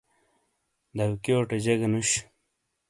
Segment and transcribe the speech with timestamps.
[0.95, 2.09] داویکیو ٹےجیگہ نوش۔